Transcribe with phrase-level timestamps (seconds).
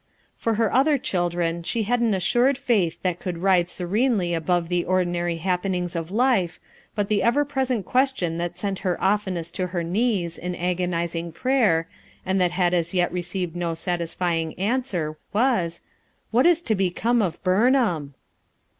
[0.35, 4.83] For her other children she had an assured faith that could ride serenely above the
[4.83, 6.59] ordi nary happenings of life,
[6.95, 11.87] but the ever present question that sent her oftenest to her knees in agonizing prayer,
[12.25, 18.15] and that had as yet received no satisfying answer was:<«What is to become of Burnham?"